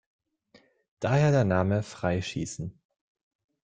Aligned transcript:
Daher 0.99 1.29
der 1.29 1.43
Name 1.45 1.83
„Freischießen“. 1.83 2.73